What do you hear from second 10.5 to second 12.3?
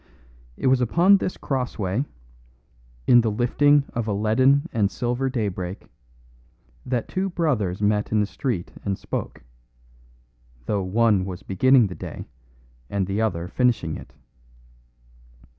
though one was beginning the day